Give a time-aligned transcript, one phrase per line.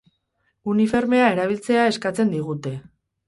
[0.73, 2.73] Uniformea erabiltzea eskatzen digute.